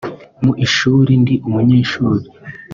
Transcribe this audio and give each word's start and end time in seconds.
mu 0.43 0.51
ishuli 0.65 1.11
ndi 1.21 1.35
umunyeshuri 1.47 2.25